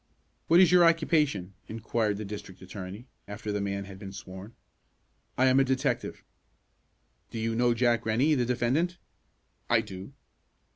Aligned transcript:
"What 0.47 0.59
is 0.59 0.71
your 0.71 0.83
occupation?" 0.83 1.53
inquired 1.67 2.17
the 2.17 2.25
district 2.25 2.59
attorney, 2.63 3.05
after 3.27 3.51
the 3.51 3.61
man 3.61 3.83
had 3.85 3.99
been 3.99 4.11
sworn. 4.11 4.55
"I 5.37 5.45
am 5.45 5.59
a 5.59 5.63
detective." 5.63 6.23
"Do 7.29 7.37
you 7.37 7.53
know 7.53 7.75
Jack 7.75 8.03
Rennie, 8.03 8.33
the 8.33 8.43
defendant?" 8.45 8.97
"I 9.69 9.81
do." 9.81 10.13